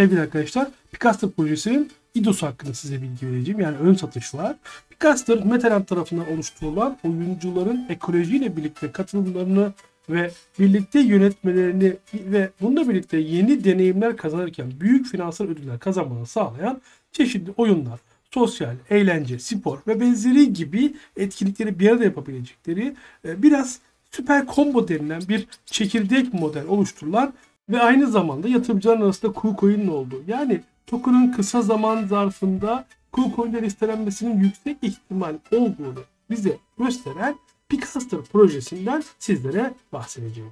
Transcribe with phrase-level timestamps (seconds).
[0.00, 3.60] Sevgili arkadaşlar, Picaster projesinin İDOS hakkında size bilgi vereceğim.
[3.60, 4.56] Yani ön satış var.
[4.90, 9.72] Picaster, Metaland tarafından oluşturulan oyuncuların ekolojiyle birlikte katılımlarını
[10.10, 16.80] ve birlikte yönetmelerini ve bununla birlikte yeni deneyimler kazanırken büyük finansal ödüller kazanmanı sağlayan
[17.12, 23.78] çeşitli oyunlar, sosyal, eğlence, spor ve benzeri gibi etkinlikleri bir arada yapabilecekleri e, biraz
[24.10, 27.34] süper combo denilen bir çekirdek model oluşturulan
[27.68, 34.76] ve aynı zamanda yatırımcıların arasında KuCoin'in olduğu yani token'ın kısa zaman zarfında KuCoin'de listelenmesinin yüksek
[34.82, 37.36] ihtimal olduğunu bize gösteren
[37.68, 40.50] Picaster projesinden sizlere bahsedeceğim.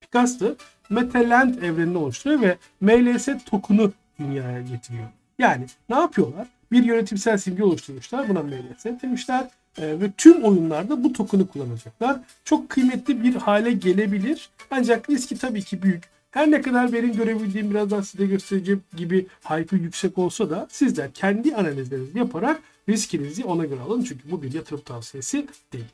[0.00, 0.52] Picaster,
[0.90, 5.08] Metaland evrenini oluşturuyor ve MLS token'ı dünyaya getiriyor.
[5.38, 6.46] Yani ne yapıyorlar?
[6.72, 8.28] Bir yönetimsel simge oluşturmuşlar.
[8.28, 9.48] Buna MLS demişler.
[9.78, 12.16] Ee, ve tüm oyunlarda bu token'ı kullanacaklar.
[12.44, 14.50] Çok kıymetli bir hale gelebilir.
[14.70, 16.15] Ancak riski tabii ki büyük.
[16.36, 21.56] Her ne kadar benim görebildiğim birazdan size göstereceğim gibi hype'ı yüksek olsa da sizler kendi
[21.56, 24.02] analizlerinizi yaparak riskinizi ona göre alın.
[24.02, 25.84] Çünkü bu bir yatırım tavsiyesi değil.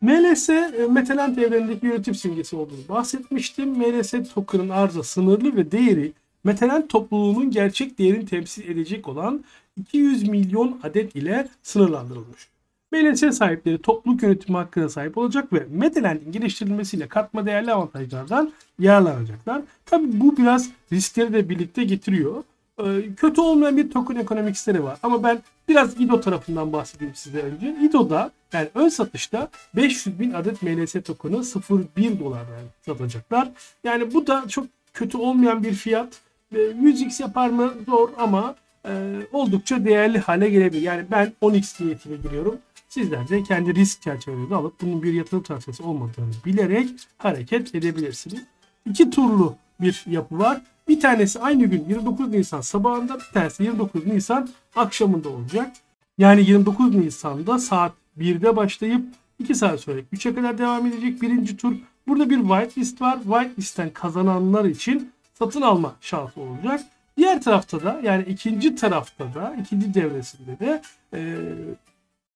[0.00, 3.68] MLS e, Metaland evrenindeki yönetim simgesi olduğunu bahsetmiştim.
[3.68, 6.12] MLS token'ın arzı sınırlı ve değeri
[6.44, 9.44] Metaland topluluğunun gerçek değerini temsil edecek olan
[9.76, 12.48] 200 milyon adet ile sınırlandırılmış.
[12.92, 19.62] MLS sahipleri topluluk yönetimi hakkına sahip olacak ve Metaland'in geliştirilmesiyle katma değerli avantajlardan yararlanacaklar.
[19.86, 22.44] Tabi bu biraz riskleri de birlikte getiriyor.
[22.78, 24.98] Ee, kötü olmayan bir token ekonomikleri var.
[25.02, 27.76] Ama ben biraz IDO tarafından bahsedeyim size önce.
[27.82, 33.48] IDO'da yani ön satışta 500 bin adet MLS token'ı 0.1 dolardan satacaklar.
[33.84, 36.20] Yani bu da çok kötü olmayan bir fiyat.
[36.52, 37.74] 100x yapar mı?
[37.86, 38.54] Zor ama
[38.88, 38.92] e,
[39.32, 40.82] oldukça değerli hale gelebilir.
[40.82, 42.58] Yani ben 10x niyetiyle giriyorum.
[42.96, 48.42] Sizler de kendi risk çerçevelerinde alıp bunun bir yatırım tavsiyesi olmadığını bilerek hareket edebilirsiniz.
[48.86, 50.60] İki turlu bir yapı var.
[50.88, 55.72] Bir tanesi aynı gün 29 Nisan sabahında, bir tanesi 29 Nisan akşamında olacak.
[56.18, 59.04] Yani 29 Nisan'da saat 1'de başlayıp
[59.38, 61.72] 2 saat sonra 3'e kadar devam edecek birinci tur.
[62.08, 63.18] Burada bir whitelist var.
[63.22, 66.80] Whitelist'ten kazananlar için satın alma şansı olacak.
[67.16, 70.82] Diğer tarafta da yani ikinci tarafta da ikinci devresinde de
[71.14, 71.20] e,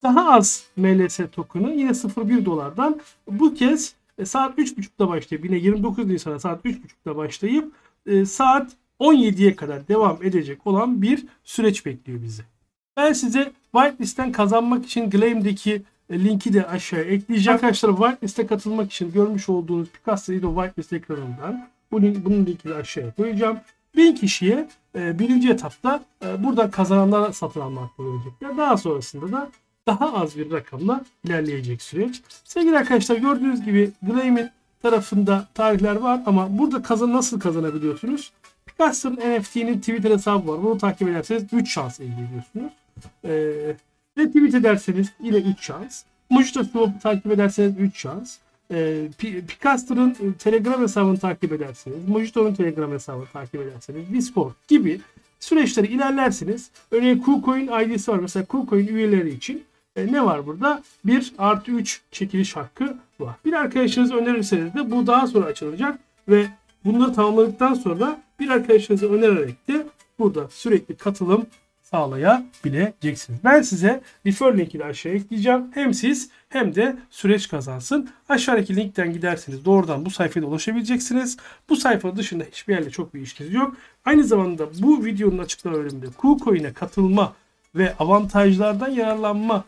[0.02, 6.06] daha az MLS token'ı yine 0.1 dolardan bu kez e, saat 3.30'da başlayıp yine 29
[6.06, 7.72] Nisan'a saat 3.30'da başlayıp
[8.06, 12.42] e, saat 17'ye kadar devam edecek olan bir süreç bekliyor bizi.
[12.96, 17.54] Ben size whitelist'ten kazanmak için Gleam'deki e, linki de aşağıya ekleyeceğim.
[17.54, 23.58] Arkadaşlar whitelist'e katılmak için görmüş olduğunuz Picasso Ido whitelist ekranından bunun, bunun linkini aşağıya koyacağım.
[23.96, 26.04] Bin kişiye birinci etapta
[26.38, 28.56] buradan kazananlar satın alma hakkı verecekler.
[28.56, 29.50] Daha sonrasında da
[29.90, 32.22] daha az bir rakamla ilerleyecek süreç.
[32.44, 34.50] Sevgili arkadaşlar gördüğünüz gibi Gleam'in
[34.82, 38.32] tarafında tarihler var ama burada kazan nasıl kazanabiliyorsunuz?
[38.66, 40.62] Picasso'nun NFT'nin Twitter hesabı var.
[40.62, 42.72] Bunu takip ederseniz 3 şans elde ediyorsunuz.
[43.24, 43.76] Ee,
[44.18, 46.02] retweet ederseniz yine 3 şans.
[46.30, 48.36] Mojito Swap'ı takip ederseniz 3 şans.
[48.72, 49.08] Ee,
[49.48, 55.00] Picasso'nun Telegram hesabını takip ederseniz, Mojito'nun Telegram hesabını takip ederseniz, Discord gibi
[55.40, 56.70] süreçleri ilerlersiniz.
[56.90, 58.18] Örneğin KuCoin ID'si var.
[58.18, 59.64] Mesela KuCoin üyeleri için
[59.96, 60.82] e, ne var burada?
[61.04, 63.34] 1 artı 3 çekiliş hakkı var.
[63.44, 66.46] Bir arkadaşınız önerirseniz de bu daha sonra açılacak ve
[66.84, 69.86] bunları tamamladıktan sonra bir arkadaşınızı önererek de
[70.18, 71.46] burada sürekli katılım
[71.82, 73.40] sağlayabileceksiniz.
[73.44, 75.64] Ben size refer linkini aşağıya ekleyeceğim.
[75.74, 78.10] Hem siz hem de süreç kazansın.
[78.28, 81.36] Aşağıdaki linkten giderseniz doğrudan bu sayfaya ulaşabileceksiniz.
[81.68, 83.76] Bu sayfa dışında hiçbir yerle çok bir işiniz yok.
[84.04, 87.32] Aynı zamanda bu videonun açıklama bölümünde KuCoin'e katılma
[87.74, 89.64] ve avantajlardan yararlanma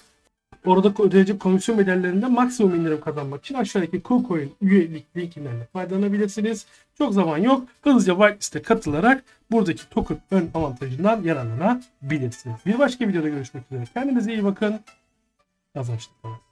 [0.66, 6.66] Orada ödeyecek komisyon bedellerinde maksimum indirim kazanmak için aşağıdaki KuCoin üyelik linkinden faydalanabilirsiniz.
[6.98, 7.68] Çok zaman yok.
[7.82, 12.56] Hızlıca whitelist'e katılarak buradaki token ön avantajından yararlanabilirsiniz.
[12.66, 13.84] Bir başka videoda görüşmek üzere.
[13.94, 14.80] Kendinize iyi bakın.
[15.74, 16.51] Kazançlı.